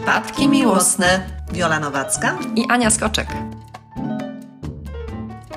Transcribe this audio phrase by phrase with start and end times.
[0.00, 1.20] Przypadki miłosne.
[1.52, 2.38] Wiola Nowacka.
[2.56, 3.28] i Ania Skoczek.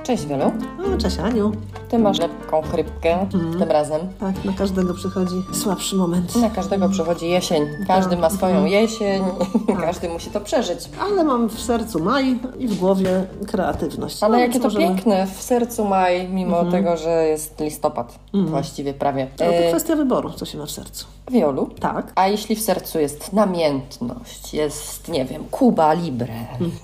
[0.03, 0.53] Cześć Wielu.
[0.95, 1.51] O, cześć Aniu.
[1.93, 4.01] Ty masz lekką chrypkę tym razem.
[4.19, 6.35] Tak, na każdego przychodzi słabszy moment.
[6.35, 7.67] Na każdego przychodzi jesień.
[7.87, 9.23] Każdy ma swoją jesień.
[9.67, 9.81] Tak.
[9.85, 10.79] Każdy musi to przeżyć.
[11.01, 14.23] Ale mam w sercu maj i w głowie kreatywność.
[14.23, 18.19] Ale No, jakie to możemy- piękne w sercu maj, mimo tego, że jest listopad.
[18.33, 19.27] Właściwie prawie.
[19.39, 21.05] No, to E, kwestia wyboru, co się ma w sercu.
[21.31, 21.69] Wiolu.
[21.79, 22.11] Tak.
[22.15, 26.33] A jeśli w sercu jest namiętność, jest, nie wiem, Kuba Libre,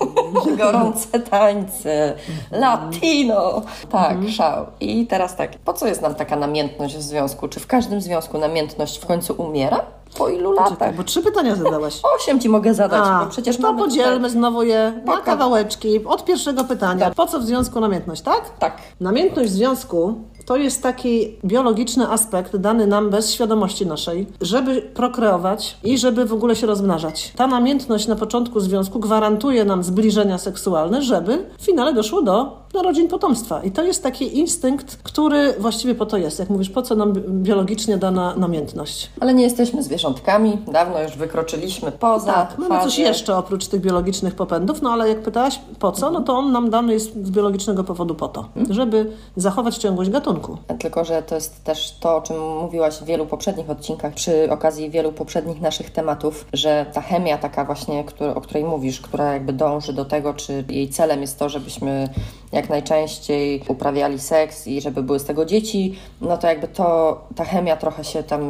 [0.58, 2.14] gorące tańce,
[2.50, 4.66] latino, tak, szał.
[4.80, 7.48] I teraz tak, po co jest nam taka namiętność w związku?
[7.48, 9.80] Czy w każdym związku namiętność w końcu umiera?
[10.18, 10.72] Po ilu latach?
[10.72, 12.00] Czekaj, bo trzy pytania zadałaś.
[12.16, 16.04] Osiem ci mogę zadać, A, bo przecież to podzielmy tutaj- znowu je na kawałeczki.
[16.04, 17.10] Od pierwszego pytania.
[17.10, 18.50] Po co w związku namiętność, tak?
[18.58, 18.76] Tak.
[19.00, 20.14] Namiętność w związku
[20.46, 26.32] to jest taki biologiczny aspekt dany nam bez świadomości naszej, żeby prokreować i żeby w
[26.32, 27.32] ogóle się rozmnażać.
[27.36, 33.08] Ta namiętność na początku związku gwarantuje nam zbliżenia seksualne, żeby w finale doszło do narodzin
[33.08, 33.62] potomstwa.
[33.62, 36.38] I to jest taki instynkt, który właściwie po to jest.
[36.38, 39.10] Jak mówisz, po co nam bi- biologicznie dana namiętność?
[39.20, 42.84] Ale nie jesteśmy zwierzątkami, dawno już wykroczyliśmy poza Tak, mamy fazę.
[42.90, 46.52] coś jeszcze oprócz tych biologicznych popędów, no ale jak pytałaś po co, no to on
[46.52, 50.29] nam dany jest z biologicznego powodu po to, żeby zachować ciągłość gatunku.
[50.78, 54.90] Tylko, że to jest też to, o czym mówiłaś w wielu poprzednich odcinkach, przy okazji
[54.90, 59.52] wielu poprzednich naszych tematów, że ta chemia taka właśnie, która, o której mówisz, która jakby
[59.52, 62.08] dąży do tego, czy jej celem jest to, żebyśmy
[62.52, 67.44] jak najczęściej uprawiali seks i żeby były z tego dzieci, no to jakby to, ta
[67.44, 68.42] chemia trochę się tam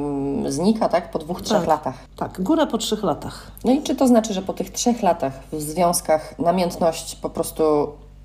[0.52, 1.10] znika, tak?
[1.10, 1.68] Po dwóch, trzech Tak.
[1.68, 1.94] latach.
[2.16, 3.50] Tak, góra po trzech latach.
[3.64, 7.62] No i czy to znaczy, że po tych trzech latach w związkach namiętność po prostu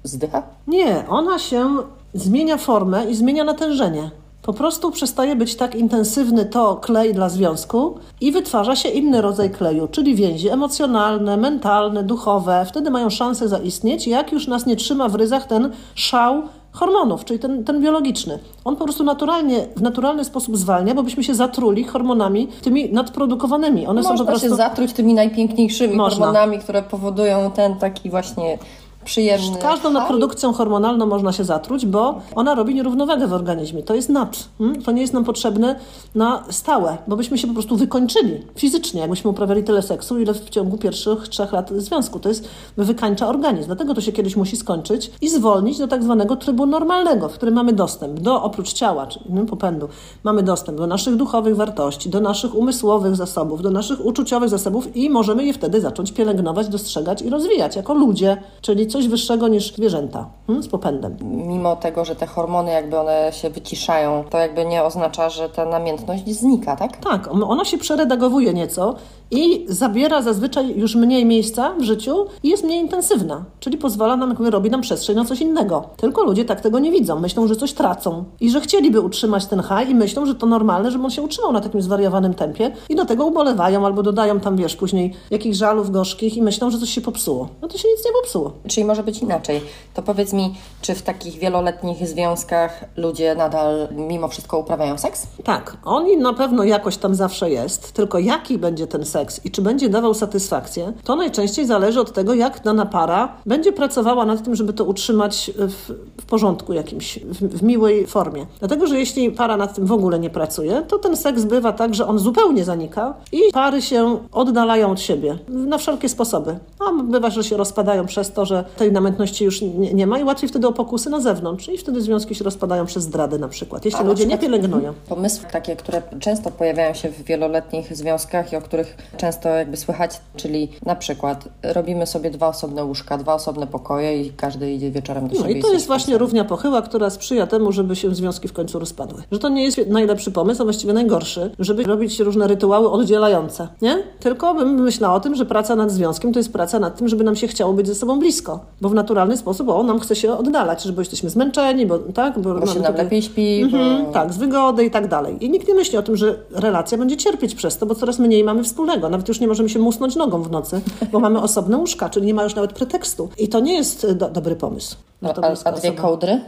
[0.03, 0.43] zdycha?
[0.67, 1.77] Nie, ona się
[2.15, 4.11] zmienia formę i zmienia natężenie.
[4.41, 9.49] Po prostu przestaje być tak intensywny to klej dla związku i wytwarza się inny rodzaj
[9.49, 12.65] kleju, czyli więzi emocjonalne, mentalne, duchowe.
[12.69, 16.41] Wtedy mają szansę zaistnieć, jak już nas nie trzyma w ryzach ten szał
[16.71, 18.39] hormonów, czyli ten, ten biologiczny.
[18.65, 23.87] On po prostu naturalnie, w naturalny sposób zwalnia, bo byśmy się zatruli hormonami tymi nadprodukowanymi.
[23.87, 24.49] One są Można po prostu...
[24.49, 26.25] się zatruć tymi najpiękniejszymi Można.
[26.25, 28.57] hormonami, które powodują ten taki właśnie
[29.05, 29.57] przyjemny...
[29.61, 33.83] Każdą nadprodukcją hormonalną można się zatruć, bo ona robi nierównowagę w organizmie.
[33.83, 34.49] To jest nad.
[34.57, 34.81] hmm?
[34.81, 35.75] To nie jest nam potrzebne
[36.15, 40.49] na stałe, bo byśmy się po prostu wykończyli fizycznie, jakbyśmy uprawiali tyle seksu, ile w
[40.49, 42.19] ciągu pierwszych trzech lat związku.
[42.19, 43.65] To jest wykańcza organizm.
[43.65, 47.55] Dlatego to się kiedyś musi skończyć i zwolnić do tak zwanego trybu normalnego, w którym
[47.55, 49.89] mamy dostęp do oprócz ciała, czyli popędu,
[50.23, 55.09] mamy dostęp do naszych duchowych wartości, do naszych umysłowych zasobów, do naszych uczuciowych zasobów i
[55.09, 60.25] możemy je wtedy zacząć pielęgnować, dostrzegać i rozwijać jako ludzie, czyli coś wyższego niż zwierzęta
[60.47, 60.63] hmm?
[60.63, 61.17] z popędem.
[61.21, 65.65] Mimo tego, że te hormony jakby one się wyciszają, to jakby nie oznacza, że ta
[65.65, 66.97] namiętność znika, tak?
[66.97, 68.95] Tak, on- ona się przeredagowuje nieco
[69.31, 74.29] i zabiera zazwyczaj już mniej miejsca w życiu i jest mniej intensywna, czyli pozwala nam,
[74.29, 75.89] jakby robi nam przestrzeń na coś innego.
[75.97, 79.61] Tylko ludzie tak tego nie widzą, myślą, że coś tracą i że chcieliby utrzymać ten
[79.61, 82.95] high i myślą, że to normalne, żeby on się utrzymał na takim zwariowanym tempie i
[82.95, 86.89] do tego ubolewają albo dodają tam, wiesz, później jakichś żalów gorzkich i myślą, że coś
[86.89, 87.49] się popsuło.
[87.61, 88.53] No to się nic nie popsuło.
[88.67, 89.61] Czyli może być inaczej.
[89.93, 95.27] To powiedz mi, czy w takich wieloletnich związkach ludzie nadal mimo wszystko uprawiają seks?
[95.43, 99.14] Tak, on na pewno jakoś tam zawsze jest, tylko jaki będzie ten seks
[99.45, 104.25] i czy będzie dawał satysfakcję, to najczęściej zależy od tego, jak dana para będzie pracowała
[104.25, 108.45] nad tym, żeby to utrzymać w, w porządku jakimś, w, w miłej formie.
[108.59, 111.95] Dlatego, że jeśli para nad tym w ogóle nie pracuje, to ten seks bywa tak,
[111.95, 116.59] że on zupełnie zanika i pary się oddalają od siebie na wszelkie sposoby.
[116.79, 120.23] A bywa, że się rozpadają przez to, że tej namiętności już nie, nie ma i
[120.23, 123.85] łatwiej wtedy o pokusy na zewnątrz i wtedy związki się rozpadają przez zdrady na przykład,
[123.85, 124.93] jeśli A ludzie nie pielęgnują.
[125.09, 130.11] Pomysły takie, które często pojawiają się w wieloletnich związkach i o których często jakby słychać,
[130.35, 135.27] czyli na przykład robimy sobie dwa osobne łóżka, dwa osobne pokoje i każdy idzie wieczorem
[135.27, 135.59] do No siebie.
[135.59, 139.23] i to jest właśnie równia pochyła, która sprzyja temu, żeby się związki w końcu rozpadły.
[139.31, 143.97] Że to nie jest najlepszy pomysł, a właściwie najgorszy, żeby robić różne rytuały oddzielające, nie?
[144.19, 147.23] Tylko bym myślała o tym, że praca nad związkiem to jest praca nad tym, żeby
[147.23, 150.37] nam się chciało być ze sobą blisko, bo w naturalny sposób o, nam chce się
[150.37, 154.11] oddalać, że bo jesteśmy zmęczeni, bo tak, bo, Bo się nam lepiej śpi, Mhm, bo...
[154.11, 155.45] tak, z wygody i tak dalej.
[155.45, 158.43] I nikt nie myśli o tym, że relacja będzie cierpieć przez to, bo coraz mniej
[158.43, 158.94] mamy wspólnego.
[158.97, 160.81] Nawet już nie możemy się musnąć nogą w nocy,
[161.11, 163.29] bo mamy osobne łóżka, czyli nie ma już nawet pretekstu.
[163.37, 164.95] I to nie jest do, dobry pomysł.
[165.21, 166.41] To a, a dwie kołdry?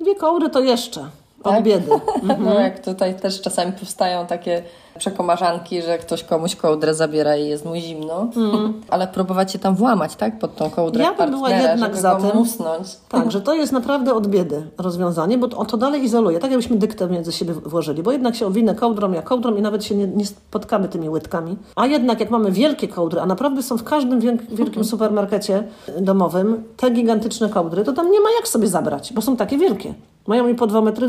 [0.00, 1.04] Dwie kołdry to jeszcze.
[1.44, 1.58] Tak?
[1.58, 1.88] Od biedy.
[2.44, 4.62] No jak tutaj też czasami powstają takie
[4.98, 8.26] przekomarzanki, że ktoś komuś kołdrę zabiera i jest mu zimno,
[8.90, 10.38] ale próbować się tam włamać, tak?
[10.38, 12.30] Pod tą kołdrę Ja bym była jednak za tym.
[12.34, 12.96] musnąć.
[13.08, 16.38] Tak, że to jest naprawdę od biedy rozwiązanie, bo to, to dalej izoluje.
[16.38, 19.84] Tak jakbyśmy dyktę między siebie włożyli, bo jednak się owinę kołdrą, ja kołdrą i nawet
[19.84, 21.56] się nie, nie spotkamy tymi łydkami.
[21.76, 25.62] A jednak jak mamy wielkie kołdry, a naprawdę są w każdym wielk- wielkim supermarkecie
[26.00, 29.94] domowym te gigantyczne kołdry, to tam nie ma jak sobie zabrać, bo są takie wielkie.
[30.26, 31.08] Mają i po 2,20 metry.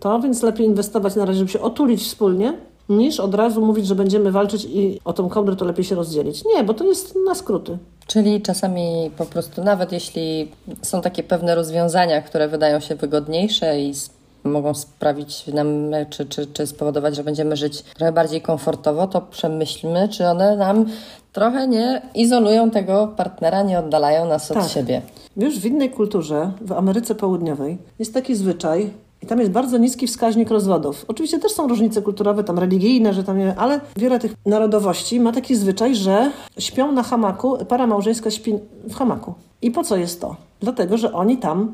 [0.00, 2.54] To więc lepiej inwestować na razie, żeby się otulić wspólnie,
[2.88, 6.44] niż od razu mówić, że będziemy walczyć i o tą kołdrę to lepiej się rozdzielić.
[6.44, 7.78] Nie, bo to jest na skróty.
[8.06, 10.50] Czyli czasami po prostu, nawet jeśli
[10.82, 13.94] są takie pewne rozwiązania, które wydają się wygodniejsze i
[14.44, 15.66] mogą sprawić nam,
[16.10, 20.86] czy, czy, czy spowodować, że będziemy żyć trochę bardziej komfortowo, to przemyślmy, czy one nam
[21.32, 24.68] trochę nie izolują tego partnera, nie oddalają nas od Tak.
[24.70, 25.02] siebie.
[25.36, 28.90] Wiesz, w innej kulturze, w Ameryce Południowej, jest taki zwyczaj,
[29.22, 31.04] i tam jest bardzo niski wskaźnik rozwodów.
[31.08, 35.32] Oczywiście też są różnice kulturowe, tam religijne, że tam nie, ale wiele tych narodowości ma
[35.32, 38.54] taki zwyczaj, że śpią na hamaku, para małżeńska śpi
[38.84, 39.34] w hamaku.
[39.62, 40.36] I po co jest to?
[40.60, 41.72] Dlatego, że oni tam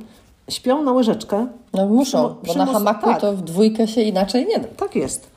[0.49, 1.47] śpią na łyżeczkę.
[1.75, 3.21] No muszą, Przymu- bo na hamaku tak.
[3.21, 4.69] to w dwójkę się inaczej nie da.
[4.77, 5.31] Tak jest.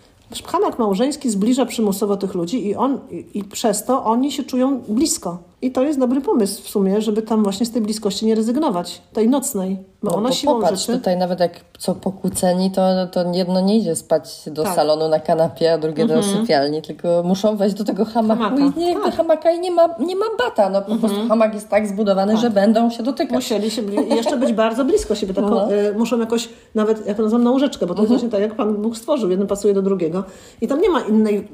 [0.46, 4.80] Hamak małżeński zbliża przymusowo tych ludzi i, on, i, i przez to oni się czują
[4.88, 5.38] blisko.
[5.62, 9.02] I to jest dobry pomysł w sumie, żeby tam właśnie z tej bliskości nie rezygnować,
[9.13, 10.98] tej nocnej, bo No, ona bo siłą popatrz, rzeczy...
[10.98, 12.81] tutaj nawet jak co pokłóceni, to,
[13.12, 14.75] to jedno nie idzie spać do Tak.
[14.75, 18.80] salonu na kanapie, a drugie do sypialni, tylko muszą wejść do tego hamaku Hamaka, i
[18.80, 19.04] nie, tak.
[19.06, 20.69] do hamaka i nie ma, nie ma bata.
[20.69, 23.36] No po prostu hamak jest tak zbudowany, że będą się dotykać.
[23.36, 23.81] Musieli się
[24.16, 25.34] jeszcze być bardzo blisko siebie.
[25.34, 25.74] Tak, No.
[25.74, 28.56] y, muszą jakoś, nawet jak to nazywam, na łóżeczkę, bo to jest właśnie tak, jak
[28.56, 29.30] Pan Bóg stworzył.
[29.30, 30.24] Jeden pasuje do drugiego.
[30.62, 31.48] I tam nie ma innej,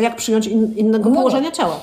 [0.00, 1.16] jak przyjąć in, innego No.
[1.16, 1.76] położenia ciała.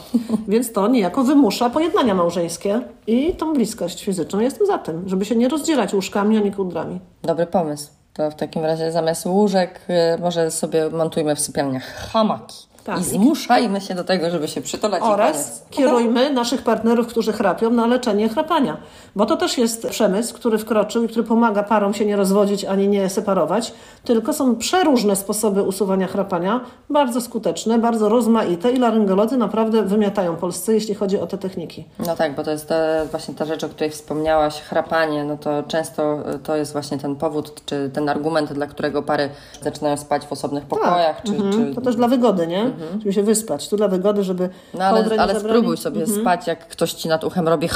[0.48, 4.39] Więc to niejako wymusza pojednania małżeńskie i tą bliskość fizyczną.
[4.39, 7.00] Jestem za tym, żeby się nie rozdzielać łóżkami ani kołdrami.
[7.23, 7.89] Dobry pomysł.
[8.13, 9.79] To w takim razie zamiast łóżek
[10.17, 12.69] y, może sobie montujmy w sypialniach hamaki.
[12.84, 13.00] Tak.
[13.00, 15.04] I zmuszajmy się do tego, żeby się przytulać.
[15.04, 18.78] Oraz kierujmy naszych partnerów, którzy chrapią, na leczenie chrapania.
[19.16, 22.88] Bo to też jest przemysł, który wkroczył i który pomaga parom się nie rozwodzić ani
[22.88, 23.74] nie separować.
[24.04, 30.74] Tylko są przeróżne sposoby usuwania chrapania, bardzo skuteczne, bardzo rozmaite i laryngolodzy naprawdę wymiatają polscy,
[30.74, 31.86] jeśli chodzi o te techniki.
[32.08, 32.70] No tak, bo to jest
[33.12, 37.16] właśnie ta rzecz, o której wspomniałaś, chrapanie, no to często y, to jest właśnie ten
[37.16, 39.30] powód, czy ten argument, dla którego pary
[39.62, 41.52] zaczynają spać w osobnych pokojach, czy, Mhm.
[41.52, 42.69] czy To też dla wygody, nie?
[43.00, 43.69] Żeby się wyspać.
[43.69, 45.39] Tu dla wygody, żeby No ale, ale zabrali.
[45.39, 47.69] spróbuj sobie spać, jak ktoś ci nad uchem robi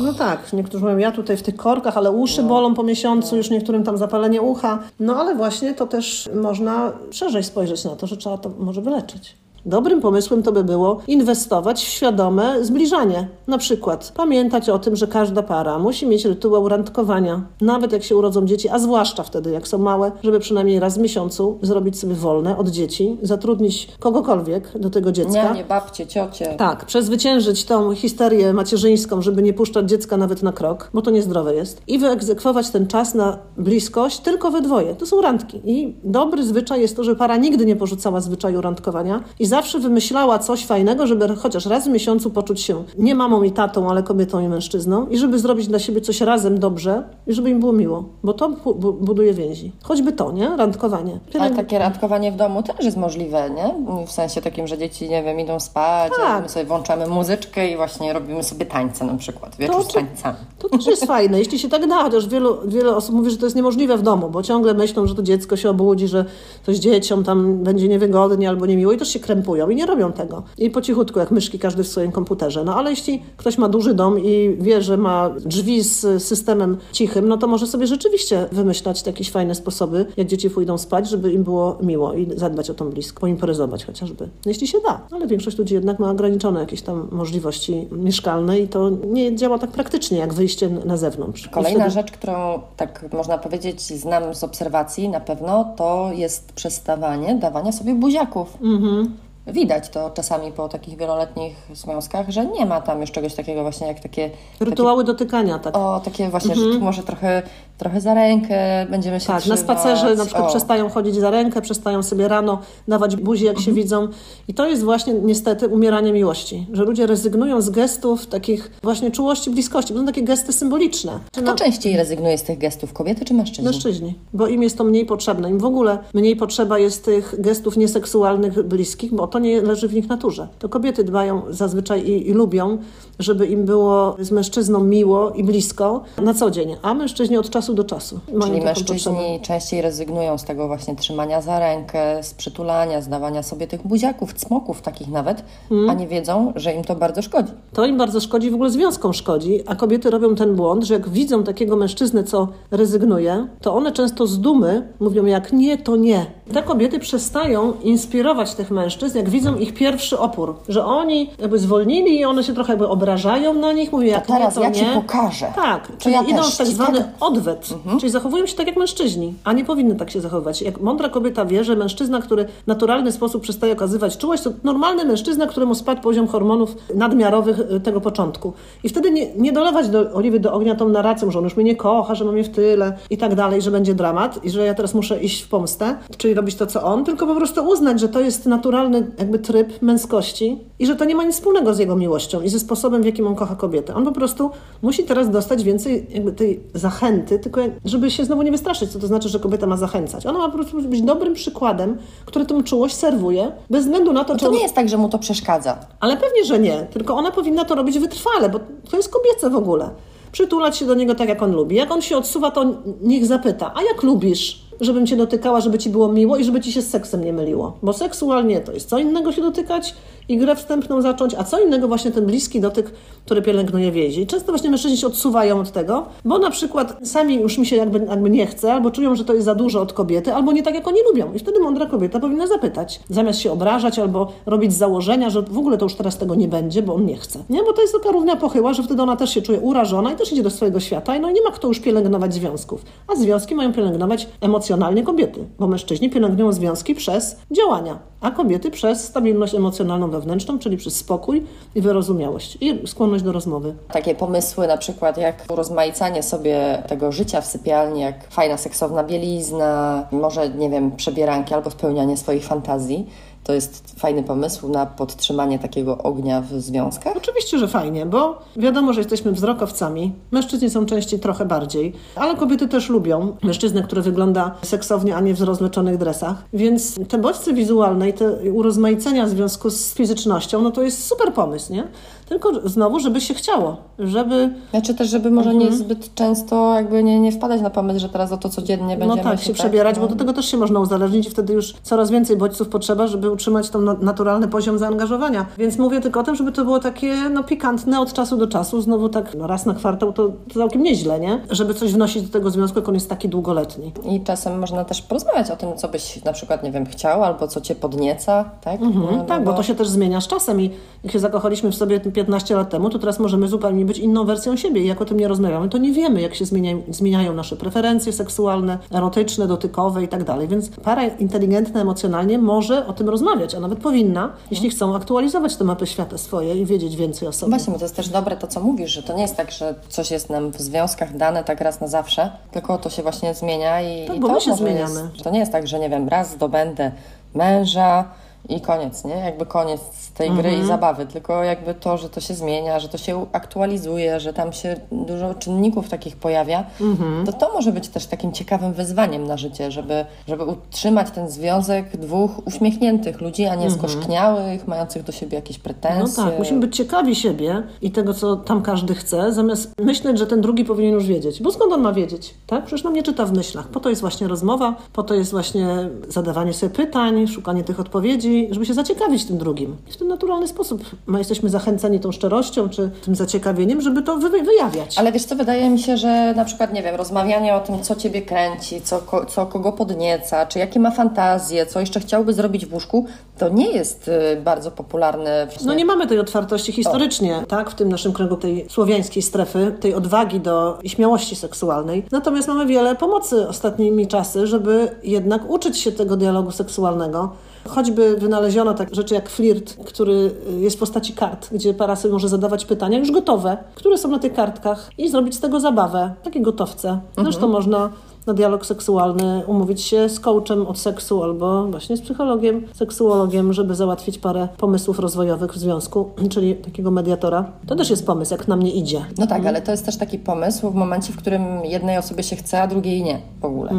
[0.00, 2.48] No tak, niektórzy mówią, ja tutaj w tych korkach, ale uszy No.
[2.48, 4.78] bolą po miesiącu, już niektórym tam zapalenie ucha.
[5.00, 9.34] No ale właśnie to też można szerzej spojrzeć na to, że trzeba to może wyleczyć.
[9.66, 13.28] Dobrym pomysłem to by było inwestować w świadome zbliżanie.
[13.46, 18.16] Na przykład pamiętać o tym, że każda para musi mieć rytuał randkowania, nawet jak się
[18.16, 22.14] urodzą dzieci, a zwłaszcza wtedy, jak są małe, żeby przynajmniej raz w miesiącu zrobić sobie
[22.14, 25.52] wolne od dzieci, zatrudnić kogokolwiek do tego dziecka.
[25.52, 26.54] nie, nie, babcie, ciocie.
[26.58, 31.54] Tak, przezwyciężyć tą histerię macierzyńską, żeby nie puszczać dziecka nawet na krok, bo to niezdrowe
[31.54, 31.82] jest.
[31.86, 34.94] I wyegzekwować ten czas na bliskość tylko we dwoje.
[34.94, 35.60] To są randki.
[35.64, 40.38] I dobry zwyczaj jest to, że para nigdy nie porzucała zwyczaju randkowania i zawsze wymyślała
[40.38, 44.40] coś fajnego, żeby chociaż raz w miesiącu poczuć się nie mamą i tatą, ale kobietą
[44.40, 48.04] i mężczyzną i żeby zrobić dla siebie coś razem dobrze i żeby im było miło,
[48.22, 49.72] bo to bu- bu- buduje więzi.
[49.82, 50.56] Choćby to, nie?
[50.56, 51.18] Randkowanie.
[51.40, 53.74] Ale takie randkowanie w domu też jest możliwe, nie?
[54.06, 56.26] W sensie takim, że dzieci, nie wiem, idą spać, Tak.
[56.30, 59.56] a my sobie włączamy muzyczkę i właśnie robimy sobie tańce na przykład.
[59.56, 60.36] Wieczór z czy- tańcami.
[60.58, 63.46] To też jest fajne, jeśli się tak da, chociaż wielu, wiele osób mówi, że to
[63.46, 66.24] jest niemożliwe w domu, bo ciągle myślą, że to dziecko się obudzi, że
[66.66, 70.42] coś dzieciom tam będzie niewygodnie albo niemiło i też się krępują i nie robią tego.
[70.58, 72.64] I po cichutku, jak myszki, każdy w swoim komputerze.
[72.64, 77.28] No ale jeśli ktoś ma duży dom i wie, że ma drzwi z systemem cichym,
[77.28, 81.44] no to może sobie rzeczywiście wymyślać jakieś fajne sposoby, jak dzieci pójdą spać, żeby im
[81.44, 84.24] było miło i zadbać o tą blisko, poimprezować chociażby.
[84.24, 85.00] No, jeśli się da.
[85.10, 89.70] Ale większość ludzi jednak ma ograniczone jakieś tam możliwości mieszkalne i to nie działa tak
[89.70, 91.48] praktycznie, jak wyjście na zewnątrz.
[91.48, 97.34] Kolejna wtedy- rzecz, którą tak można powiedzieć znam z obserwacji na pewno, to jest przestawanie
[97.34, 98.58] dawania sobie buziaków.
[98.62, 99.16] Mhm.
[99.46, 103.86] Widać to czasami po takich wieloletnich związkach, że nie ma tam już czegoś takiego właśnie
[103.86, 104.30] jak takie...
[104.60, 105.76] Rytuały dotykania, tak.
[105.76, 107.42] O, takie właśnie, że tu może trochę,
[107.78, 109.60] trochę za rękę będziemy się Tak, na trzymać.
[109.60, 110.48] spacerze na przykład O.
[110.48, 114.08] przestają chodzić za rękę, przestają sobie rano dawać buzi, jak się widzą.
[114.48, 119.50] I to jest właśnie niestety umieranie miłości, że ludzie rezygnują z gestów takich właśnie czułości,
[119.50, 121.18] bliskości, bo są takie gesty symboliczne.
[121.32, 123.64] Czy Kto częściej rezygnuje z tych gestów, kobiety czy mężczyźni?
[123.64, 125.50] Mężczyźni, bo im jest to mniej potrzebne.
[125.50, 129.88] Im w ogóle mniej potrzeba jest tych gestów nieseksualnych bliskich, bo to to nie leży
[129.88, 130.48] w ich naturze.
[130.58, 132.78] To kobiety dbają zazwyczaj i, i lubią,
[133.18, 137.74] żeby im było z mężczyzną miło i blisko na co dzień, a mężczyźni od czasu
[137.74, 138.20] do czasu.
[138.42, 139.40] Czyli mężczyźni potrzebę.
[139.42, 144.34] częściej rezygnują z tego właśnie trzymania za rękę, z przytulania, z dawania sobie tych buziaków,
[144.34, 145.90] cmoków takich nawet, Hmm.
[145.90, 147.52] a nie wiedzą, że im to bardzo szkodzi.
[147.72, 151.08] To im bardzo szkodzi, w ogóle związkom szkodzi, a kobiety robią ten błąd, że jak
[151.08, 156.26] widzą takiego mężczyznę, co rezygnuje, to one często z dumy mówią jak nie, to nie.
[156.52, 162.20] Te kobiety przestają inspirować tych mężczyzn, jak widzą ich pierwszy opór, że oni jakby zwolnili
[162.20, 164.84] i one się trochę jakby obrażają na nich, mówią jak teraz nie, to ja ci
[164.86, 164.92] nie.
[164.94, 165.46] pokażę.
[165.56, 167.68] Tak, To czyli ja idą w tak ci zwany tak- odwet,
[168.00, 170.62] czyli zachowują się tak jak mężczyźni, a nie powinny tak się zachowywać.
[170.62, 175.04] Jak mądra kobieta wie, że mężczyzna, który w naturalny sposób przestaje okazywać czułość, to normalny
[175.04, 178.52] mężczyzna, któremu spadł poziom hormonów nadmiarowych y, tego początku.
[178.84, 181.64] I wtedy nie, nie dolewać do oliwy do ognia tą narracją, że on już mnie
[181.64, 184.66] nie kocha, że ma mnie w tyle i tak dalej, że będzie dramat i że
[184.66, 188.00] ja teraz muszę iść w pomstę, czyli robić to, co on, tylko po prostu uznać,
[188.00, 191.78] że to jest naturalny jakby tryb męskości i że to nie ma nic wspólnego z
[191.78, 193.94] jego miłością i ze sposobem, w jakim on kocha kobietę.
[193.94, 194.50] On po prostu
[194.82, 199.06] musi teraz dostać więcej jakby tej zachęty, tylko żeby się znowu nie wystraszyć, co to
[199.06, 200.26] znaczy, że kobieta ma zachęcać.
[200.26, 201.96] Ona ma po prostu być dobrym przykładem,
[202.26, 204.54] który tą czułość serwuje, bez względu na to, czy To on...
[204.54, 205.78] nie jest tak, że mu to przeszkadza.
[206.00, 206.86] Ale pewnie, że nie.
[206.92, 209.90] Tylko ona powinna to robić wytrwale, bo to jest kobiece w ogóle.
[210.32, 211.76] Przytulać się do niego tak, jak on lubi.
[211.76, 212.64] Jak on się odsuwa, to
[213.02, 214.65] niech zapyta, a jak lubisz?
[214.80, 217.78] Żebym cię dotykała, żeby ci było miło i żeby ci się z seksem nie myliło.
[217.82, 219.94] Bo seksualnie to jest co innego się dotykać
[220.28, 222.90] i grę wstępną zacząć, a co innego właśnie ten bliski dotyk,
[223.24, 224.26] który pielęgnuje więzi.
[224.26, 227.98] Często właśnie mężczyźni się odsuwają od tego, bo na przykład sami już mi się jakby,
[227.98, 230.74] jakby nie chce, albo czują, że to jest za dużo od kobiety, albo nie tak,
[230.74, 231.32] jak oni lubią.
[231.34, 235.78] I wtedy mądra kobieta powinna zapytać, zamiast się obrażać albo robić założenia, że w ogóle
[235.78, 237.38] to już teraz tego nie będzie, bo on nie chce.
[237.50, 240.16] Nie, bo to jest taka równia pochyła, że wtedy ona też się czuje urażona i
[240.16, 242.82] też idzie do swojego świata i no i nie ma kto już pielęgnować związków.
[243.08, 244.28] A związki mają pielęgnować
[244.66, 250.76] emocjonalnie kobiety, bo mężczyźni pielęgnują związki przez działania, a kobiety przez stabilność emocjonalną wewnętrzną, czyli
[250.76, 253.74] przez spokój i wyrozumiałość i skłonność do rozmowy.
[253.92, 260.06] Takie pomysły na przykład jak urozmaicanie sobie tego życia w sypialni, jak fajna seksowna bielizna,
[260.12, 263.06] może, nie wiem, przebieranki albo spełnianie swoich fantazji.
[263.46, 267.16] To jest fajny pomysł na podtrzymanie takiego ognia w związkach.
[267.16, 270.12] Oczywiście, że fajnie, bo wiadomo, że jesteśmy wzrokowcami.
[270.30, 275.34] Mężczyźni są częściej trochę bardziej, ale kobiety też lubią mężczyznę, który wygląda seksownie, a nie
[275.34, 276.44] w rozleczonych dresach.
[276.52, 281.32] Więc te bodźce wizualne i te urozmaicenia w związku z fizycznością, no to jest super
[281.32, 281.84] pomysł, nie?
[282.28, 285.70] Tylko znowu, żeby się chciało, żeby Znaczy też, żeby może Mhm.
[285.70, 289.06] nie zbyt często jakby nie, nie wpadać na pomysł, że teraz o to codziennie no
[289.06, 290.02] będziemy tak, się przebierać, no.
[290.02, 293.30] bo do tego też się można uzależnić i wtedy już coraz więcej bodźców potrzeba, żeby
[293.36, 295.46] utrzymać ten na- naturalny poziom zaangażowania.
[295.58, 298.80] Więc mówię tylko o tym, żeby to było takie no, pikantne od czasu do czasu,
[298.80, 301.40] znowu tak no, raz na kwartał to, to całkiem nieźle, nie?
[301.50, 303.92] Żeby coś wnosić do tego związku, jak on jest taki długoletni.
[304.10, 307.48] I czasem można też porozmawiać o tym, co byś na przykład, nie wiem, chciał, albo
[307.48, 308.80] co cię podnieca, tak?
[308.80, 309.56] No, no, tak, bo no.
[309.56, 310.70] to się też zmienia z czasem i
[311.04, 314.56] jak się zakochaliśmy w sobie 15 lat temu, to teraz możemy zupełnie być inną wersją
[314.56, 317.56] siebie i jak o tym nie rozmawiamy, to nie wiemy, jak się zmieniają, zmieniają nasze
[317.56, 320.48] preferencje seksualne, erotyczne, dotykowe i tak dalej.
[320.48, 323.25] Więc para inteligentna emocjonalnie może o tym rozmawiać,
[323.56, 327.50] a nawet powinna, jeśli chcą aktualizować te mapy świata swoje i wiedzieć więcej o sobie.
[327.50, 329.74] Właśnie, bo to jest też dobre to, co mówisz, że to nie jest tak, że
[329.88, 333.82] coś jest nam w związkach dane tak raz na zawsze, tylko to się właśnie zmienia
[333.82, 335.00] i, Tak, i bo to my się zmieniamy.
[335.12, 336.92] Jest, to nie jest tak, że nie wiem, raz zdobędę
[337.34, 338.04] męża
[338.48, 339.14] i koniec, nie?
[339.14, 339.80] Jakby koniec
[340.14, 340.64] tej gry Mhm.
[340.64, 344.52] i zabawy, tylko jakby to, że to się zmienia, że to się aktualizuje, że tam
[344.52, 347.26] się dużo czynników takich pojawia, Mhm.
[347.26, 351.96] to to może być też takim ciekawym wyzwaniem na życie, żeby, żeby utrzymać ten związek
[351.96, 355.74] dwóch uśmiechniętych ludzi, a nie skoszkniałych, mających do siebie jakieś Mhm.
[355.76, 356.24] No pretensje.
[356.24, 360.40] tak, musimy być ciekawi siebie i tego, co tam każdy chce, zamiast myśleć, że ten
[360.40, 361.42] drugi powinien już wiedzieć.
[361.42, 362.34] Bo skąd on ma wiedzieć?
[362.46, 362.64] Tak?
[362.64, 363.68] Przecież nam nie czyta w myślach.
[363.68, 365.66] Po to jest właśnie rozmowa, po to jest właśnie
[366.08, 369.76] zadawanie sobie pytań, szukanie tych odpowiedzi, żeby się zaciekawić tym drugim.
[369.88, 374.16] I w ten naturalny sposób my jesteśmy zachęcani tą szczerością czy tym zaciekawieniem, żeby to
[374.16, 374.98] wy wyjawiać.
[374.98, 377.94] Ale wiesz co, wydaje mi się, że na przykład, nie wiem, rozmawianie o tym, co
[377.94, 382.66] ciebie kręci, co, ko, co kogo podnieca, czy jakie ma fantazje, co jeszcze chciałby zrobić
[382.66, 383.06] w łóżku,
[383.38, 385.48] to nie jest y, bardzo popularne.
[385.64, 389.94] No nie mamy tej otwartości historycznie, tak, w tym naszym kręgu tej słowiańskiej strefy, tej
[389.94, 392.04] odwagi do i śmiałości seksualnej.
[392.12, 397.32] Natomiast mamy wiele pomocy ostatnimi czasy, żeby jednak uczyć się tego dialogu seksualnego.
[397.68, 402.28] Choćby wynaleziono tak rzeczy jak flirt, który jest w postaci kart, gdzie para sobie może
[402.28, 406.40] zadawać pytania już gotowe, które są na tych kartkach i zrobić z tego zabawę, takie
[406.40, 407.00] gotowce.
[407.22, 407.90] Zresztą można
[408.26, 413.74] na dialog seksualny, umówić się z coachem od seksu albo właśnie z psychologiem, seksuologiem, żeby
[413.74, 417.52] załatwić parę pomysłów rozwojowych w związku, czyli takiego mediatora.
[417.66, 419.04] To też jest pomysł, jak nam nie idzie.
[419.18, 422.36] No tak, ale to jest też taki pomysł w momencie, w którym jednej osobie się
[422.36, 423.70] chce, a drugiej nie w ogóle.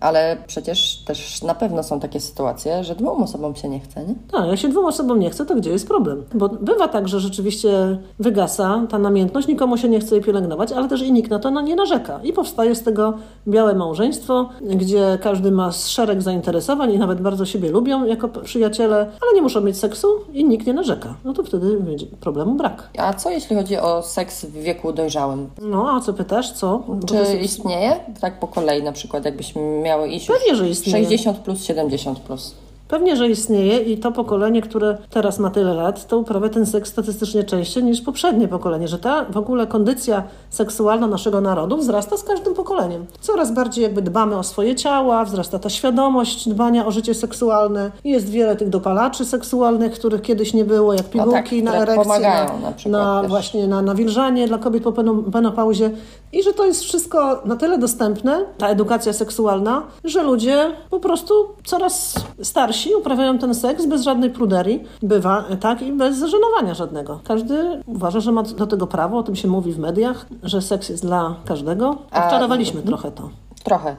[0.00, 4.14] Ale przecież też na pewno są takie sytuacje, że dwóm osobom się nie chce, nie?
[4.32, 6.24] Tak, jak się dwóm osobom nie chce, to gdzie jest problem?
[6.34, 10.88] Bo bywa tak, że rzeczywiście wygasa ta namiętność, nikomu się nie chce jej pielęgnować, ale
[10.88, 12.20] też i nikt na to no, nie narzeka.
[12.24, 13.14] I powstaje z tego
[13.48, 19.32] białe małżeństwo, gdzie każdy ma szereg zainteresowań i nawet bardzo siebie lubią jako przyjaciele, ale
[19.34, 21.14] nie muszą mieć seksu i nikt nie narzeka.
[21.24, 22.88] No to wtedy będzie problemu brak.
[22.98, 25.48] A co jeśli chodzi o seks w wieku dojrzałym?
[25.62, 26.52] No, a co pytasz?
[26.52, 26.82] Co?
[26.88, 27.96] Bo Czy jest- istnieje?
[28.20, 31.04] Tak po kolei na przykład, jakbyśmy miały iść Pewnie, że istnieje.
[31.04, 32.54] 60 plus 70 plus.
[32.92, 36.90] Pewnie, że istnieje i to pokolenie, które teraz ma tyle lat, to uprawia ten seks
[36.90, 42.22] statystycznie częściej niż poprzednie pokolenie, że ta w ogóle kondycja seksualna naszego narodu wzrasta z
[42.24, 43.06] każdym pokoleniem.
[43.20, 47.90] Coraz bardziej jakby dbamy o swoje ciała, wzrasta ta świadomość dbania o życie seksualne.
[48.04, 52.46] Jest wiele tych dopalaczy seksualnych, których kiedyś nie było, jak pigułki tak, na erekcję,
[52.88, 53.30] na na też.
[53.30, 55.02] właśnie na nawilżanie dla kobiet po
[55.34, 55.90] menopauzie
[56.32, 61.34] i że to jest wszystko na tyle dostępne, ta edukacja seksualna, że ludzie po prostu
[61.64, 67.20] coraz starsi uprawiają ten seks bez żadnej pruderii, bywa tak i bez zażenowania żadnego.
[67.24, 70.88] Każdy uważa, że ma do tego prawo, o tym się mówi w mediach, że seks
[70.88, 71.96] jest dla każdego.
[72.10, 73.30] A- Odczarowaliśmy trochę to.
[73.64, 73.96] Trochę.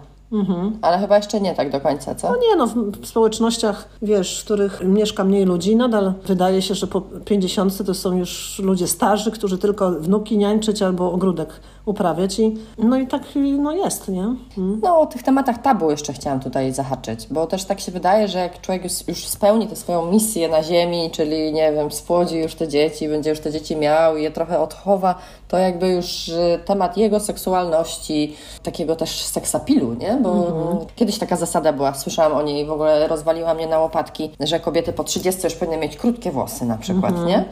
[0.82, 2.32] Ale chyba jeszcze nie tak do końca, co?
[2.32, 6.76] No nie no, w, w społecznościach, wiesz, w których mieszka mniej ludzi, nadal wydaje się,
[6.76, 11.50] że po 50 to są już ludzie starzy, którzy tylko wnuki niańczyć albo ogródek
[11.86, 13.22] uprawiać i no i tak
[13.60, 14.36] no jest, nie?
[14.58, 14.80] Mm.
[14.84, 18.40] No, o tych tematach tabu jeszcze chciałam tutaj zahaczyć, bo też tak się wydaje, że
[18.40, 22.56] jak człowiek już, już spełni tę swoją misję na ziemi, czyli nie wiem, spłodzi już
[22.56, 25.16] te dzieci, będzie już te dzieci miał i je trochę odchowa,
[25.54, 30.18] to jakby już y, temat jego seksualności, takiego też seksapilu, nie?
[30.22, 30.30] Bo
[30.96, 34.94] kiedyś taka zasada była, słyszałam o niej, w ogóle rozwaliła mnie na łopatki, że kobiety
[34.94, 37.46] po 30 już powinny mieć krótkie włosy na przykład, nie?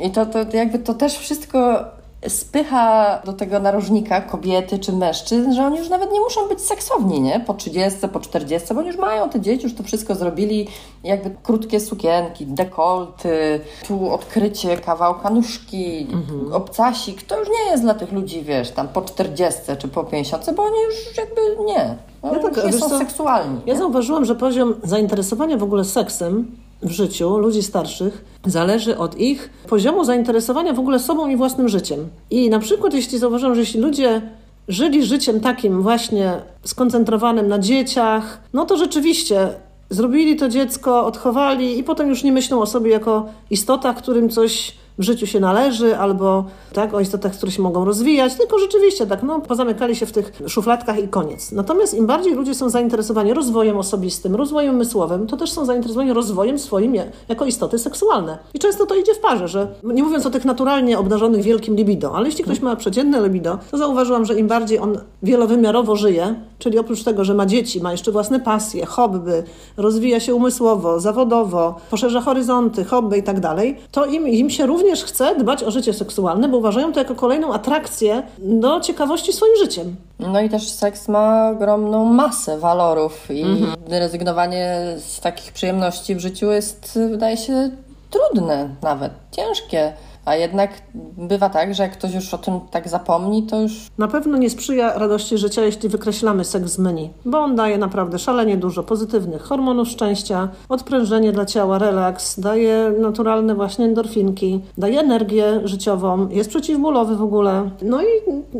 [0.00, 1.84] I to, to jakby to też wszystko
[2.28, 7.20] spycha do tego narożnika kobiety czy mężczyzn, że oni już nawet nie muszą być seksowni,
[7.20, 7.40] nie?
[7.40, 10.68] Po 30, po 40, bo oni już mają te dzieci, już to wszystko zrobili,
[11.04, 16.06] jakby krótkie sukienki, dekolty, tu odkrycie kawałka nóżki,
[16.52, 20.54] obcasik, to już nie jest dla tych ludzi, wiesz, tam po 40 czy po 50,
[20.56, 21.96] bo oni już jakby nie.
[22.22, 23.60] Oni Ja tak, już nie są co, seksualni.
[23.66, 23.78] Ja nie?
[23.78, 30.04] zauważyłam, że poziom zainteresowania w ogóle seksem w życiu ludzi starszych zależy od ich poziomu
[30.04, 32.08] zainteresowania w ogóle sobą i własnym życiem.
[32.30, 34.22] I na przykład, jeśli zauważyłam, że jeśli ludzie
[34.68, 36.32] żyli życiem takim właśnie
[36.64, 39.48] skoncentrowanym na dzieciach, no to rzeczywiście
[39.90, 44.74] zrobili to dziecko, odchowali i potem już nie myślą o sobie jako istotach, którym coś
[44.98, 49.22] w życiu się należy, albo tak, o istotach, które się mogą rozwijać, tylko rzeczywiście tak,
[49.22, 51.52] no, pozamykali się w tych szufladkach i koniec.
[51.52, 56.58] Natomiast im bardziej ludzie są zainteresowani rozwojem osobistym, rozwojem mysłowym, to też są zainteresowani rozwojem
[56.58, 56.94] swoim
[57.28, 58.38] jako istoty seksualne.
[58.54, 62.16] I często to idzie w parze, że nie mówiąc o tych naturalnie obdarzonych wielkim libido,
[62.16, 66.78] ale jeśli ktoś ma przeciętne libido, to zauważyłam, że im bardziej on wielowymiarowo żyje, czyli
[66.78, 69.42] oprócz tego, że ma dzieci, ma jeszcze własne pasje, hobby,
[69.76, 74.81] rozwija się umysłowo, zawodowo, poszerza horyzonty, hobby i tak dalej, to im, im się również
[75.04, 79.96] chce dbać o życie seksualne, bo uważają to jako kolejną atrakcję do ciekawości swoim życiem.
[80.18, 83.74] No i też seks ma ogromną masę walorów i Mhm.
[83.88, 87.70] rezygnowanie z takich przyjemności w życiu jest, wydaje się,
[88.10, 89.92] trudne nawet, ciężkie.
[90.24, 90.70] A jednak
[91.16, 94.50] bywa tak, że jak ktoś już o tym tak zapomni, to już Na pewno nie
[94.50, 99.42] sprzyja radości życia, jeśli wykreślamy seks z menu, bo on daje naprawdę szalenie dużo pozytywnych
[99.42, 107.16] hormonów szczęścia, odprężenie dla ciała, relaks, daje naturalne właśnie endorfinki, daje energię życiową, jest przeciwbólowy
[107.16, 107.70] w ogóle.
[107.82, 108.06] No i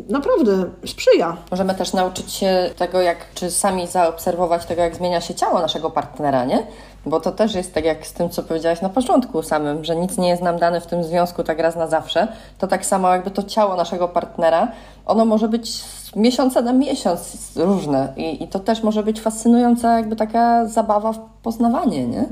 [0.08, 1.36] naprawdę sprzyja.
[1.50, 5.90] możemy też nauczyć się tego, jak, czy sami zaobserwować tego, jak zmienia się ciało naszego
[5.90, 6.66] partnera, nie?
[7.06, 10.18] Bo to też jest tak jak z tym, co powiedziałaś na początku samym, że nic
[10.18, 12.28] nie jest nam dane w tym związku tak raz na zawsze.
[12.58, 14.68] To tak samo jakby to ciało naszego partnera,
[15.06, 15.84] ono może być
[16.16, 21.18] miesiąca na miesiąc różne i, i to też może być fascynująca jakby taka zabawa w
[21.42, 22.28] poznawanie, nie?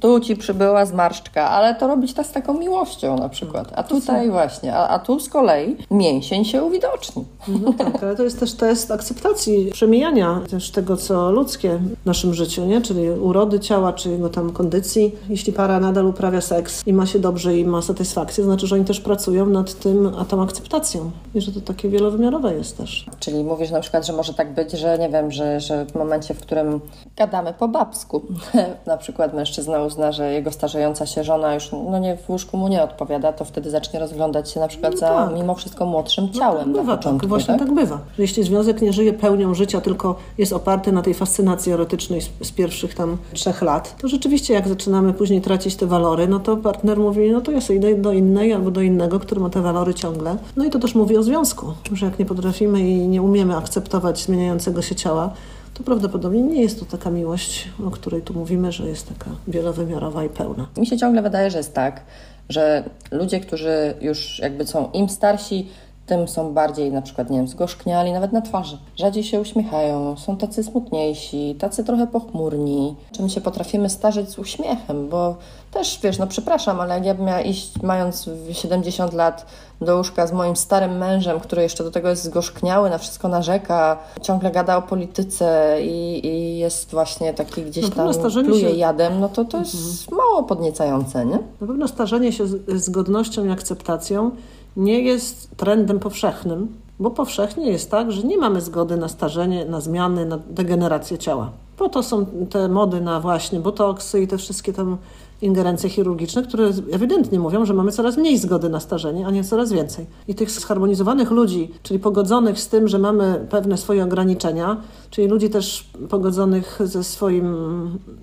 [0.00, 3.72] Tu ci przybyła zmarszczka, ale to robić tak z taką miłością na przykład.
[3.76, 7.24] A tutaj właśnie, a, a tu z kolei mięsień się uwidoczni.
[7.48, 12.34] No tak, ale to jest też test akceptacji, przemijania też tego, co ludzkie w naszym
[12.34, 12.80] życiu, nie?
[12.80, 15.14] Czyli urody ciała, czy jego tam kondycji.
[15.28, 18.74] Jeśli para nadal uprawia seks i ma się dobrze i ma satysfakcję, to znaczy, że
[18.74, 21.10] oni też pracują nad tym, a tą akceptacją.
[21.34, 23.06] I że to takie wielowymiarowe jest też.
[23.20, 26.34] Czyli mówisz na przykład, że może tak być, że nie wiem, że, że w momencie,
[26.34, 26.80] w którym
[27.16, 28.22] gadamy po babsku,
[28.86, 32.68] na przykład mężczyzna uzna, że jego starzejąca się żona już no nie w łóżku mu
[32.68, 35.34] nie odpowiada, to wtedy zacznie rozglądać się na przykład No za tak.
[35.34, 37.20] mimo wszystko młodszym ciałem No, na bywa początku.
[37.20, 37.74] tak, właśnie tak?
[37.74, 37.98] bywa.
[38.18, 42.52] Jeśli związek nie żyje pełnią życia, tylko jest oparty na tej fascynacji erotycznej z, z
[42.52, 46.98] pierwszych tam trzech lat, to rzeczywiście jak zaczynamy później tracić te walory, no to partner
[46.98, 49.94] mówi, no to ja sobie idę do innej albo do innego, który ma te walory
[49.94, 50.36] ciągle.
[50.56, 54.18] No i to też mówi o związku, że jak nie potrafimy i nie umiemy akceptować
[54.18, 55.32] zmieniającego się ciała,
[55.74, 60.24] to prawdopodobnie nie jest to taka miłość, o której tu mówimy, że jest taka wielowymiarowa
[60.24, 60.66] i pełna.
[60.76, 62.02] Mi się ciągle wydaje, że jest tak,
[62.48, 65.68] że ludzie, którzy już jakby są im starsi,
[66.06, 68.78] tym są bardziej na przykład, nie wiem, zgorzkniali nawet na twarzy.
[68.96, 72.96] Rzadziej się uśmiechają, są tacy smutniejsi, tacy trochę pochmurni.
[73.12, 75.36] Czym się potrafimy starzeć z uśmiechem, bo
[75.70, 79.46] też, wiesz, no przepraszam, ale jak ja bym miała iść, mając 70 lat,
[79.84, 83.98] do łóżka z moim starym mężem, który jeszcze do tego jest zgorzkniały, na wszystko narzeka,
[84.22, 88.06] ciągle gada o polityce i, i jest właśnie taki gdzieś tam
[88.44, 88.78] pluje się- Mhm.
[88.78, 91.38] jadem, no to to jest mało podniecające, nie?
[91.60, 94.30] Na pewno starzenie się z, z godnością i akceptacją
[94.76, 99.80] nie jest trendem powszechnym, bo powszechnie jest tak, że nie mamy zgody na starzenie, na
[99.80, 101.50] zmiany, na degenerację ciała.
[101.76, 104.96] Po to są te mody na właśnie botoksy i te wszystkie tam
[105.42, 109.72] ingerencje chirurgiczne, które ewidentnie mówią, że mamy coraz mniej zgody na starzenie, a nie coraz
[109.72, 110.06] więcej.
[110.28, 114.76] I tych zharmonizowanych ludzi, czyli pogodzonych z tym, że mamy pewne swoje ograniczenia,
[115.10, 117.54] czyli ludzi też pogodzonych ze, swoim,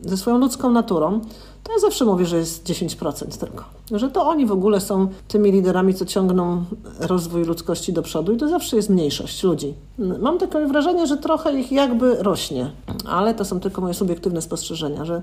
[0.02, 1.22] ze swoją ludzką naturą,
[1.64, 3.64] to ja zawsze mówię, że jest 10% tylko.
[3.92, 6.64] Że to oni w ogóle są tymi liderami, co ciągną
[7.00, 9.74] rozwój ludzkości do przodu i to zawsze jest mniejszość ludzi.
[10.20, 12.72] Mam takie wrażenie, że trochę ich jakby rośnie,
[13.06, 15.22] ale to są tylko moje subiektywne spostrzeżenia, że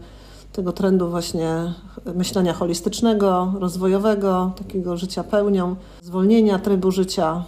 [0.57, 1.75] tego trendu właśnie
[2.15, 7.45] myślenia holistycznego, rozwojowego, takiego życia pełnią, zwolnienia trybu życia,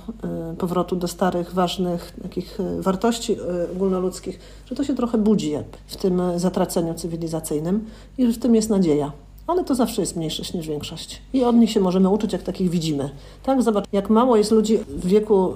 [0.53, 5.53] y, powrotu do starych, ważnych takich y, wartości y, ogólnoludzkich, że to się trochę budzi
[5.87, 7.85] w tym zatraceniu cywilizacyjnym
[8.19, 9.13] i że w tym jest nadzieja.
[9.47, 11.23] Ale to zawsze jest mniejszość niż większość.
[11.33, 13.11] I od nich się możemy uczyć, jak takich widzimy.
[13.43, 15.55] Tak, zobacz, jak mało jest ludzi w wieku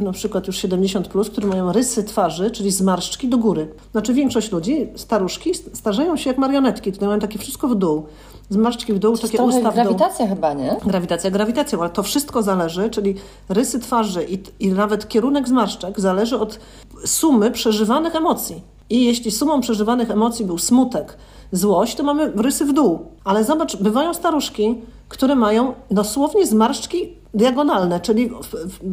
[0.00, 3.68] na przykład już 70, plus, którzy mają rysy twarzy, czyli zmarszczki do góry.
[3.92, 6.92] Znaczy większość ludzi, staruszki, starzeją się jak marionetki.
[6.92, 8.06] Tutaj mają takie wszystko w dół.
[8.50, 9.72] Zmarszczki w dół, To takie usta w dół.
[9.72, 10.76] grawitacja chyba, nie?
[10.86, 13.14] Grawitacja grawitacją, ale to wszystko zależy, czyli
[13.48, 16.58] rysy twarzy i, i nawet kierunek zmarszczek zależy od
[17.06, 18.62] sumy przeżywanych emocji.
[18.90, 21.16] I jeśli sumą przeżywanych emocji był smutek,
[21.52, 22.98] złość, to mamy rysy w dół.
[23.24, 24.74] Ale zobacz, bywają staruszki,
[25.08, 28.30] które mają dosłownie zmarszczki diagonalne, czyli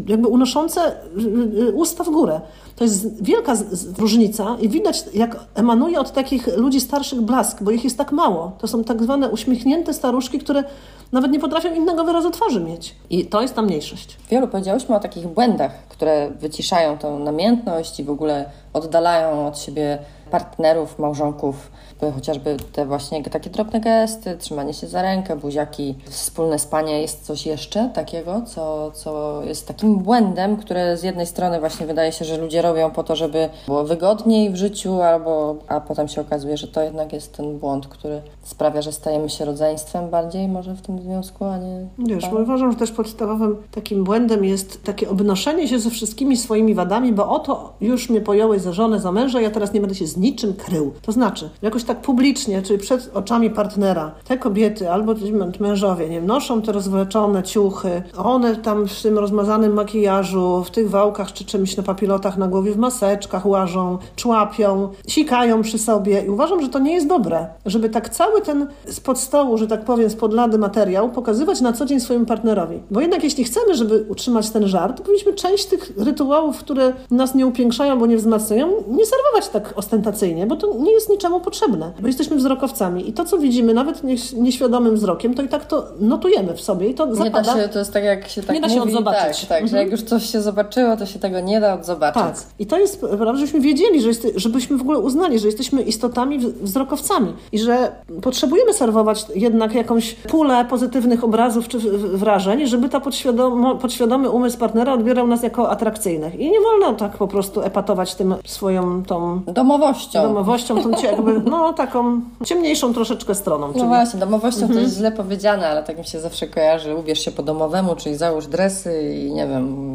[0.07, 2.41] jakby unoszące y, y, usta w górę.
[2.75, 3.53] To jest wielka
[3.97, 8.51] różnica i widać, jak emanuje od takich ludzi starszych blask, bo ich jest tak mało.
[8.57, 10.63] To są tak zwane uśmiechnięte staruszki, które
[11.11, 12.95] nawet nie potrafią innego wyrazu twarzy mieć.
[13.09, 14.17] I to jest ta mniejszość.
[14.29, 19.99] Wielu powiedziałyśmy o takich błędach, które wyciszają tą namiętność i w ogóle oddalają od siebie
[20.31, 21.71] partnerów, małżonków.
[22.15, 27.01] Chociażby te właśnie takie drobne gesty, trzymanie się za rękę, buziaki, wspólne spanie.
[27.01, 32.11] Jest coś jeszcze takiego, co, co jest takim błędem, które z jednej strony właśnie wydaje
[32.11, 36.21] się, że ludzie robią po to, żeby było wygodniej w życiu, albo, a potem się
[36.21, 40.75] okazuje, że to jednak jest ten błąd, który sprawia, że stajemy się rodzeństwem bardziej może
[40.75, 41.87] w tym związku, a nie...
[41.97, 42.33] Wiesz, tak.
[42.33, 47.29] uważam, że też podstawowym takim błędem jest takie obnoszenie się ze wszystkimi swoimi wadami, bo
[47.29, 50.53] oto już mnie pojąłeś za żonę, za męża, ja teraz nie będę się z niczym
[50.53, 50.93] krył.
[51.01, 55.13] To znaczy, jakoś tak publicznie, czyli przed oczami partnera, te kobiety albo
[55.59, 61.33] mężowie, nie noszą te rozwleczone ciuchy, one tam w tym rozmazanym makijażu, w tych wałkach
[61.33, 66.61] czy czymś na papilotach na głowie, w maseczkach łażą, człapią, sikają przy sobie i uważam,
[66.61, 70.33] że to nie jest dobre, żeby tak cały ten spod stołu, że tak powiem, spod
[70.33, 72.79] lady materiał pokazywać na co dzień swojemu partnerowi.
[72.91, 77.35] Bo jednak jeśli chcemy, żeby utrzymać ten żart, to powinniśmy część tych rytuałów, które nas
[77.35, 81.78] nie upiększają, bo nie wzmacniają, nie serwować tak ostentacyjnie, bo to nie jest niczemu potrzebne.
[82.01, 85.85] Bo jesteśmy wzrokowcami i to, co widzimy, nawet nie- nieświadomym wzrokiem, to i tak to
[85.99, 87.41] notujemy w sobie i to Nie zapada.
[87.41, 89.39] da się, to jest tak jak się tak Nie da się odzobaczyć.
[89.45, 92.21] Tak, tak że jak już coś się zobaczyło, to się tego nie da odzobaczyć.
[92.23, 92.35] Tak.
[92.59, 96.39] I to jest prawda, żebyśmy wiedzieli, że jest, żebyśmy w ogóle uznali, że jesteśmy istotami
[96.39, 101.79] wzrokowcami i że potrzebujemy serwować jednak jakąś pulę pozytywnych obrazów czy
[102.17, 106.35] wrażeń, żeby ta podświadomo, podświadomy umysł partnera odbierał nas jako atrakcyjnych.
[106.39, 110.21] I nie wolno tak po prostu epatować tym swoją tą Domowością.
[110.23, 113.67] domowością, tą jakby, no taką ciemniejszą troszeczkę stroną.
[113.67, 114.73] No Czyli właśnie, domowością Mhm.
[114.73, 116.95] to jest źle powiedziane, ale tak mi się zawsze kojarzy.
[116.95, 119.85] Ubierz się po domowemu, czyli załóż dresy i nie wiem.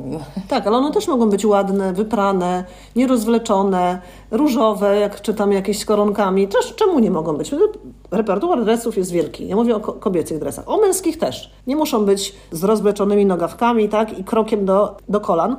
[0.49, 2.65] Tak, ale one też mogą być ładne, wyprane,
[2.97, 3.99] nierozwleczone,
[4.31, 6.49] różowe, jak czytam jakieś z koronkami.
[6.49, 7.51] Też, czemu nie mogą być?
[8.11, 9.49] Repertuar dresów jest wielki.
[9.49, 10.69] Ja mówię o ko- kobiecych dresach.
[10.69, 11.51] O męskich też.
[11.67, 15.57] Nie muszą być z rozwleczonymi nogawkami tak, i krokiem do, do kolan.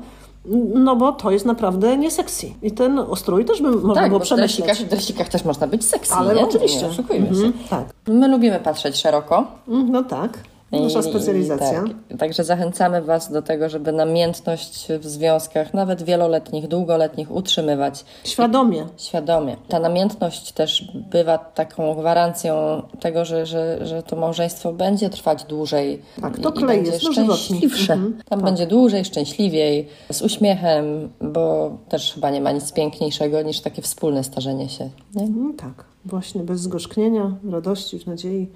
[0.74, 2.48] No bo to jest naprawdę nie sexy.
[2.62, 4.68] I ten ostrój też by można Tak, było przemyśleć.
[4.68, 6.42] dresikach, w dresikach też można być sexy, Ale nie?
[6.44, 6.82] oczywiście.
[6.82, 7.60] Nie oszukujmy Mhm, się.
[7.70, 7.86] tak.
[8.08, 9.48] My lubimy patrzeć szeroko.
[9.68, 10.40] Mm, No tak.
[10.72, 11.84] Nasza specjalizacja.
[12.10, 18.86] Tak, także zachęcamy Was do tego, żeby namiętność w związkach, nawet wieloletnich, długoletnich, utrzymywać Świadomie.
[18.98, 19.56] świadomie.
[19.68, 26.02] Ta namiętność też bywa taką gwarancją tego, że, że, że to małżeństwo będzie trwać dłużej.
[26.22, 27.44] Tak, to klej będzie jest dożywotni.
[27.46, 27.94] szczęśliwsze.
[27.94, 28.46] Mhm, Tam tak.
[28.46, 34.24] będzie dłużej, szczęśliwiej, z uśmiechem, bo też chyba nie ma nic piękniejszego niż takie wspólne
[34.24, 34.90] starzenie się.
[35.16, 35.24] Nie?
[35.24, 38.48] Mm, Tak, właśnie bez zgorzknienia, radości, w nadziei.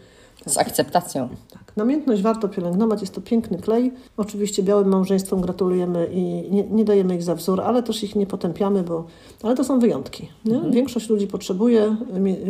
[0.46, 1.30] Z akceptacją.
[1.52, 1.78] Tak.
[1.78, 3.94] Namiętność warto pielęgnować, jest to piękny klej.
[4.18, 8.28] Oczywiście białym małżeństwom gratulujemy i nie, nie dajemy ich za wzór, ale też ich nie
[8.28, 9.06] potępiamy, bo
[9.44, 10.30] ale to są wyjątki.
[10.48, 10.72] Mhm.
[10.72, 11.96] Większość ludzi potrzebuje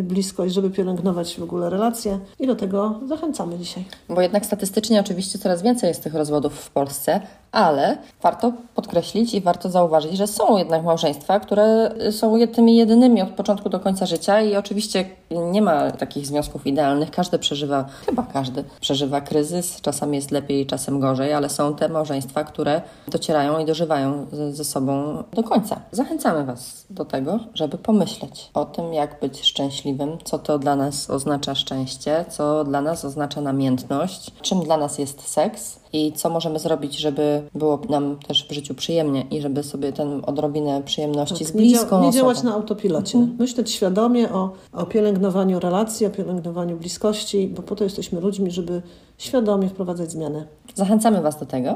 [0.03, 3.85] bliskość, żeby pielęgnować w ogóle relacje i do tego zachęcamy dzisiaj.
[4.09, 7.21] Bo jednak statystycznie oczywiście coraz więcej jest tych rozwodów w Polsce,
[7.51, 13.29] ale warto podkreślić i warto zauważyć, że są jednak małżeństwa, które są tymi jedynymi od
[13.29, 17.11] początku do końca życia i oczywiście nie ma takich związków idealnych.
[17.11, 22.43] Każdy przeżywa, chyba każdy przeżywa kryzys, czasami jest lepiej, czasem gorzej, ale są te małżeństwa,
[22.43, 25.81] które docierają i dożywają ze sobą do końca.
[25.91, 31.09] Zachęcamy Was do tego, żeby pomyśleć o tym, jak być szczęśliwym, co to dla nas
[31.09, 36.59] oznacza szczęście, co dla nas oznacza namiętność, czym dla nas jest seks i co możemy
[36.59, 41.47] zrobić, żeby było nam też w życiu przyjemnie i żeby sobie ten odrobinę przyjemności z
[41.47, 42.49] Tak, nie, dzia- bliską nie działać osobą.
[42.49, 43.17] na autopilocie.
[43.17, 43.37] Mhm.
[43.39, 48.81] Myśleć świadomie o, o pielęgnowaniu relacji, o pielęgnowaniu bliskości, bo po to jesteśmy ludźmi, żeby
[49.17, 50.47] świadomie wprowadzać zmiany.
[50.75, 51.75] Zachęcamy Was do tego.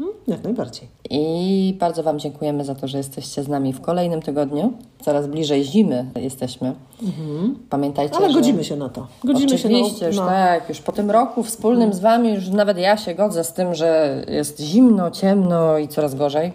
[0.00, 0.88] Mm, Jak najbardziej.
[1.10, 4.72] I bardzo Wam dziękujemy za to, że jesteście z nami w kolejnym tygodniu.
[5.02, 6.74] Coraz bliżej zimy jesteśmy.
[7.70, 8.34] Pamiętajcie, Ale że...
[8.34, 9.06] godzimy się na to.
[9.24, 12.48] Godzimy Oczywiście, się na, już na, tak, już po tym roku wspólnym z Wami, już
[12.48, 16.52] nawet ja się godzę z tym, że jest zimno, ciemno i coraz gorzej.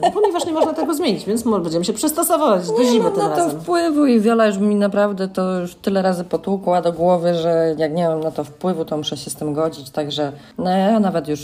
[0.00, 3.28] Tak, ponieważ nie można tego zmienić, więc będziemy się przystosować do zimy mam tym na
[3.28, 3.60] to razem.
[3.60, 7.94] wpływu i Wiola już mi naprawdę to już tyle razy potłukła do głowy, że jak
[7.94, 11.28] nie mam na to wpływu, to muszę się z tym godzić, także no ja nawet
[11.28, 11.40] już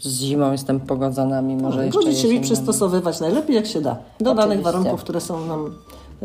[0.00, 3.96] z zimą jestem pogodzona, mimo że jeszcze Godzić się i przystosowywać najlepiej jak się da
[4.20, 4.62] do danych Oczywiście.
[4.72, 5.70] warunków, które są nam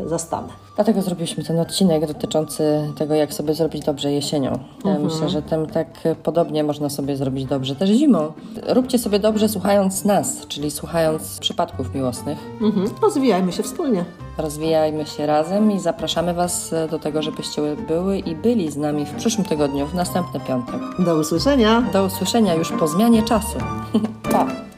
[0.06, 0.48] zastane.
[0.76, 4.58] Dlatego zrobiliśmy ten odcinek dotyczący tego, jak sobie zrobić dobrze jesienią.
[4.84, 5.88] Ja myślę, że tym tak
[6.22, 8.32] podobnie można sobie zrobić dobrze też zimą.
[8.68, 12.38] Róbcie sobie dobrze słuchając nas, czyli słuchając przypadków miłosnych.
[12.60, 12.90] Mhm.
[13.02, 14.04] Rozwijajmy się wspólnie.
[14.38, 19.14] Rozwijajmy się razem i zapraszamy Was do tego, żebyście były i byli z nami w
[19.14, 20.80] przyszłym tygodniu, w następny piątek.
[20.98, 21.82] Do usłyszenia.
[21.92, 23.58] Do usłyszenia już po zmianie czasu.
[24.32, 24.68] pa!